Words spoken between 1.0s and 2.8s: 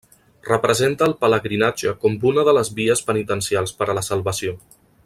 el pelegrinatge com una de les